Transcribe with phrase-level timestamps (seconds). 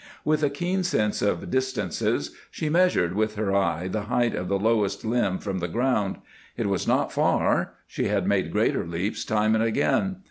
[0.25, 4.57] With a keen sense of distances, she measured with her eye the height of the
[4.57, 6.15] lowest limb from the ground.
[6.57, 10.15] It was not far; she had made greater leaps time and again.